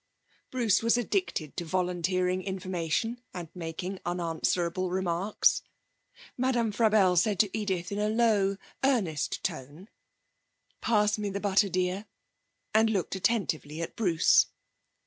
Bruce 0.49 0.81
was 0.81 0.97
addicted 0.97 1.55
to 1.55 1.63
volunteering 1.63 2.41
information, 2.41 3.21
and 3.35 3.49
making 3.53 3.99
unanswerable 4.03 4.89
remarks. 4.89 5.61
Madame 6.35 6.71
Frabelle 6.71 7.15
said 7.15 7.37
to 7.39 7.55
Edith 7.55 7.91
in 7.91 7.99
a 7.99 8.09
low, 8.09 8.57
earnest 8.83 9.43
tone: 9.43 9.89
'Pass 10.81 11.19
me 11.19 11.29
the 11.29 11.39
butter, 11.39 11.69
dear,' 11.69 12.07
and 12.73 12.89
looked 12.89 13.15
attentively 13.15 13.79
at 13.79 13.95
Bruce. 13.95 14.47